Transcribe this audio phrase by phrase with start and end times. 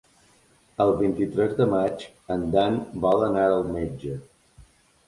[0.85, 2.07] El vint-i-tres de maig
[2.37, 4.21] en Dan vol anar al metge.